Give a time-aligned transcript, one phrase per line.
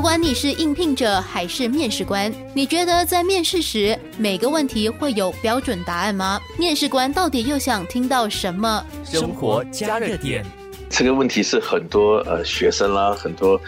[0.00, 6.40] 不管你是应聘者还是面试官，你觉得在面试时每个问题会有标准答案吗？
[6.58, 8.82] 面试官到底又想听到什么？
[9.04, 10.42] 生活加热点，
[10.88, 13.60] 这个问题是很多呃学生啦，很多。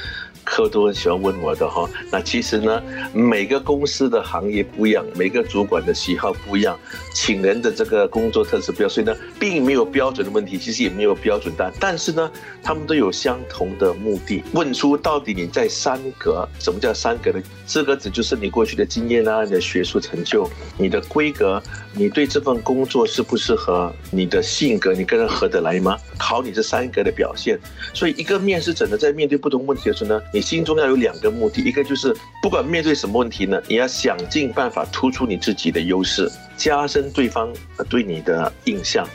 [0.45, 2.83] 客都很喜欢问我的哈，那其实呢，
[3.13, 6.79] 每个公司的行业不一样，每个主管的喜好不一样，
[7.15, 11.73] 请人的这个工作特质不一样，所以呢，并没有标准的问题，其实也没有标准答案。
[11.79, 12.31] 但是呢，
[12.63, 17.41] 他们都有相同的目的，问出到底你在三格，什么叫三格呢？
[17.65, 21.63] 资格指就是你过去的经验啊，你的学术成就，你的规格，
[21.95, 25.97] 你对这份工作适不适合，你的性格，你跟人合得来吗？
[26.19, 27.59] 考你这三格的表现。
[27.95, 30.21] 所以一个面试者呢，在面对不同问题的时候呢。
[30.33, 37.53] 你心中要有两个目的，一个就是不管面对什么问题呢，你要想尽办法突出你自己的优势，加深对方
[37.89, 39.07] 对你的印象。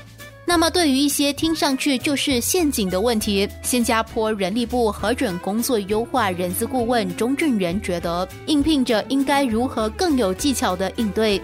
[0.46, 11.42] 那么，对于一些听上去就是陷阱的问题，新加坡人力部核准工作优化人资顾问钟俊元觉得，应聘者应该如何更有技巧的应对？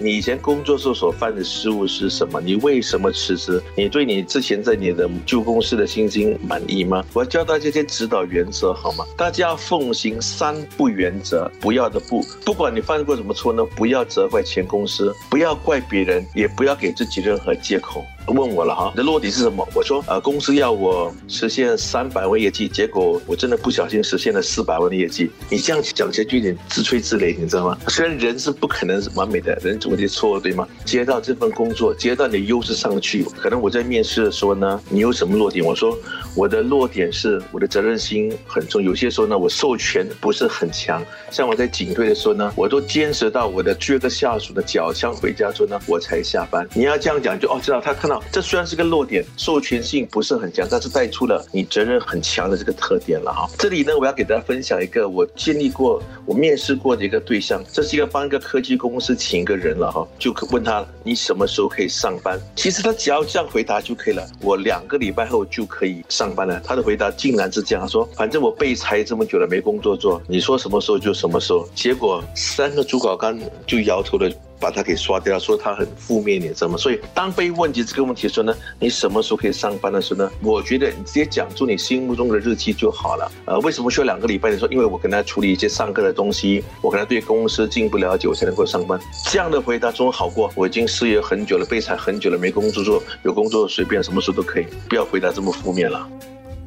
[0.00, 2.40] 你以前工作时候所犯的失误是什么？
[2.40, 3.60] 你为什么辞职？
[3.76, 7.04] 你对你之前在你的旧公司的薪金满意吗？
[7.12, 9.04] 我要教大家一些指导原则，好吗？
[9.16, 18.04] 大家奉行三不原则，不要的不，不管你犯过什么错呢，不要责怪前公司，不要怪别人，也不要给自己任何借口。
[18.32, 19.66] 问我了哈，你的落地是什么？
[19.74, 25.30] 我说，呃，公司要我实现三百万业绩，结果我真的不小心实现了四百万的业绩。
[25.48, 27.78] 你这样讲起来就有点自吹自擂，你知道吗？
[27.88, 30.66] 虽然人是不可能是完美的，人总会错，对吗？
[30.84, 35.64] 接到这份工作，接到你的优势上去，可能我在面试的时候呢，你有什么落点？
[35.64, 35.96] 我说
[36.34, 41.04] 我的落点是我的责任心很重，有些时候呢，我授权不是很强。
[41.30, 46.66] 像我在警队的时候呢，我都坚持到我的这个下属的脚枪回家之后呢，我才下班。
[46.74, 48.17] 你要这样讲，就哦，知道他看到。
[48.32, 53.48] 这虽然是个弱点，授权性不是很强，但是带出了你责任很强的这个特点了哈。
[53.58, 62.38] 这里呢，我要给大家分享一个我经历过、我面试过的一个对象，这是一个帮一个科技公司请一个人了哈，就问他你什么时候可以上班？
[62.56, 66.60] 其实他只要这样回答就可以了，我两个礼拜后就可以上班了。
[66.64, 71.68] 他的回答竟然是这样说：反正我被裁这么久了，没工作做，你说什么时候就什么时候。
[71.74, 74.30] 结果三个主管刚就摇头了。
[74.60, 76.76] 把他给刷掉，说他很负面，你知道吗？
[76.76, 80.30] 所以当被问及这个问题的时候呢，你什么时候可以上班的时候呢？
[80.42, 83.30] 我觉得你直接讲出你心目中的日期就好了。
[83.44, 84.50] 呃，为什么需要两个礼拜？
[84.50, 88.98] 你说，因为我跟他处理一些上课的东西，我可能对公司进一步了解，我才能够上班。
[89.30, 94.66] 这样的回答总好过我已经失业很久了，被裁很久了，没工作做，有工作随便什么时候都可以。
[94.88, 96.08] 不要回答这么负面了。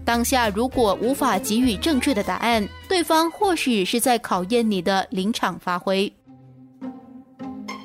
[0.03, 6.11] 当下如果无法给予正确的答案，对方或许是在考验你的临场发挥。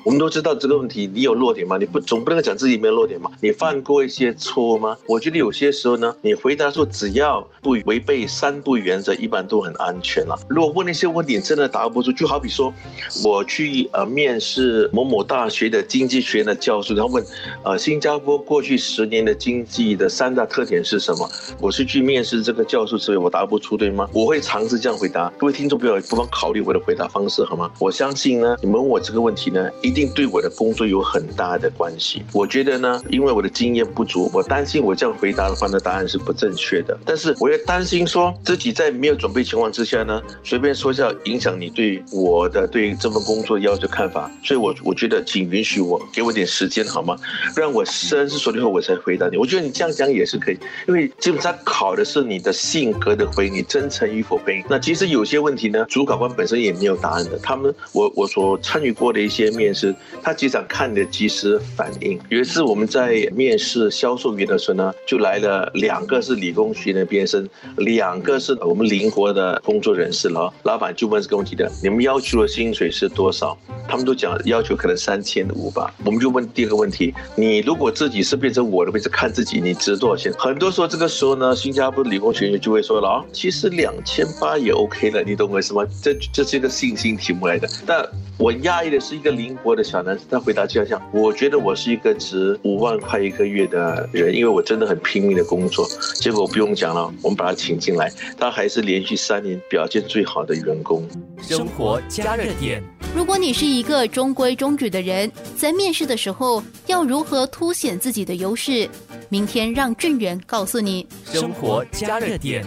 [0.07, 1.75] 我们都知道这个问题，你有弱点吗？
[1.77, 3.29] 你不总不能讲自己没有弱点吗？
[3.41, 4.95] 你犯过一些错吗？
[5.05, 10.39] 我觉得有些时候呢，你回答说只要不违背三不原则，一般都很安全了。
[10.47, 12.73] 如果问那些问题真的答不出，就好比说
[13.21, 17.21] 我去呃面试某某大学的经济学的教授，然后问
[17.65, 21.29] 呃新加坡过去十年的经济的三大特点是什么？
[21.59, 24.07] 我是去面试这个教授，所以我答不出，对吗？
[24.13, 25.29] 我会尝试这样回答。
[25.37, 27.69] 各位听众朋友，不妨考虑我的回答方式好吗？
[27.77, 29.96] 我相信呢，你们问我这个问题呢，一。
[29.97, 32.21] 定对我的工作有很大的关系。
[32.31, 36.95] 我觉得呢，因为我的经验不足，我担心我这样回答的话，那答案是不正确的。
[37.03, 44.29] 但是我也担心说自己在没有准备情况之下呢，随便说一下影响你对我的对这份工作要求看法。
[44.43, 47.17] 所以，我我觉得请允许我给我点时间好吗？
[47.55, 49.37] 让我深思熟虑后我才回答你。
[49.37, 54.63] 我觉得你这样讲也是可以，因为基本上考的是你的性格的回应，你真诚与否回应。
[54.69, 57.39] 那其实有些问题呢，主考官本身也没有答案的。
[57.41, 59.86] 他们我我所参与过的一些面试。
[60.21, 62.19] 他经常看你的及时反应。
[62.29, 70.53] 有一次我们在面试销售员的时候呢，就来了两个是理工学院的毕业生，两个是我们灵活的工作人士了。
[70.63, 73.57] 老板就问这个问题的：你们要求的薪水是多少？
[73.87, 75.93] 他们都讲要求可能三千五吧。
[76.03, 80.33] 我们就问第二个问题：你如果自己是变成我的位置看自己，你值多少钱？
[80.37, 85.23] 很多时候这个时候呢，新加坡理工学院就会说了啊，其实两千八也 OK 了。
[85.23, 85.85] 你懂我意思吗？
[86.01, 87.67] 这这是一个信心题目来的。
[87.85, 88.05] 但
[88.39, 95.87] 我压抑的是一个灵活的小男生，他回答就像：我觉得我是一个值五万块一个月的人，因为我真的很拼命的工作。
[96.15, 101.07] 结果不用讲了，我们把他请进来，他还是连续三年表现最好的员工。
[101.41, 102.83] 生活加热点。
[103.15, 108.87] 如果你是一个中规中矩的人，在面试的时候要如何凸显自己的优势？
[109.29, 111.07] 明天让郑源告诉你。
[111.25, 112.63] 生活加热点。